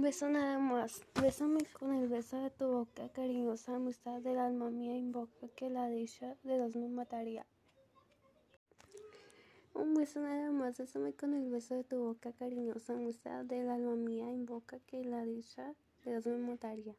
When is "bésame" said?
1.20-1.60, 10.78-11.12